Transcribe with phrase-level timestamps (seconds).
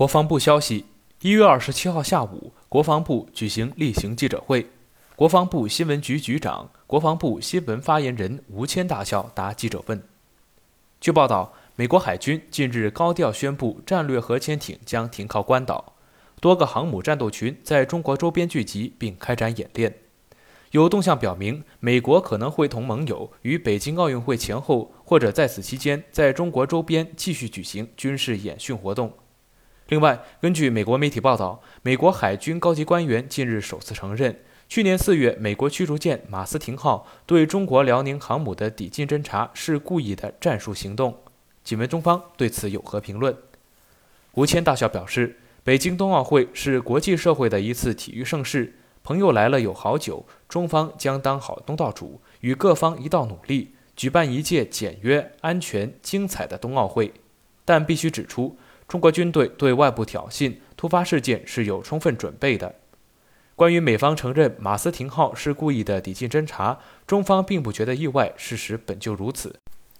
[0.00, 0.86] 国防部消息，
[1.20, 4.66] 一月二十七号下午，国防部举行例行记者会，
[5.14, 10.02] 国防部新闻局局长、国防部新闻发言人吴谦大校答记者问。
[11.02, 15.92] 据报道，美国海军近日高调宣布，战略核潜艇将停靠关岛，
[16.40, 19.94] 多个航母战斗群在中国周边聚集并开展演练。
[20.70, 29.12] 有动向表明，美国可能会同盟友于北京奥运会前后或者在此期间，在中国周边继续举行军事演训活动。
[29.90, 34.38] 另外，根据美国媒体报道，美国海军高级官员近日首次承认，
[34.68, 41.18] 去年四月美国驱逐舰马斯廷号对中国辽宁航母的抵近侦察是故意的战术行动。
[41.64, 43.36] 请问中方对此有何评论？
[44.34, 48.76] 吴谦大校表示，北京冬奥会是国际社会的一次体育盛事。
[49.02, 57.12] 朋友来了有好酒，中方将当好东道主，与各方一道努力，举办一届简约、安全、精彩的冬奥会。
[57.64, 58.56] 但必须指出，
[58.90, 62.74] 中国军队对外部挑衅、突发事件是有充分准备的。
[63.54, 69.54] 关于美方承认马斯廷号是故意的抵近侦察，中方并不觉得意外，事实本就如此。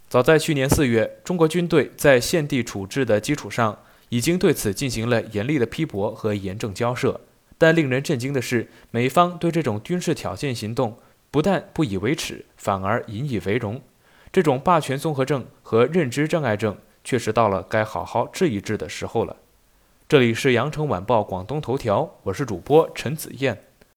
[0.09, 7.21] 早在去年四月，中国军队在现地处置的基础上，已经对此进行了严厉的批驳和严正交涉。
[7.57, 10.99] 但令人震惊的是，美方对这种军事挑衅行动
[11.31, 13.81] 不但不以为耻，反而引以为荣。
[14.33, 19.37] 这种霸权综合症和认知障碍症，确实到了该好好治一治的时候了。
[20.09, 23.70] 这里是羊城晚报广东头条，我是主播陈子燕。